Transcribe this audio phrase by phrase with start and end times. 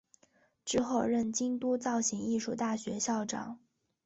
[0.65, 3.59] 之后任京都造形艺术大学校长。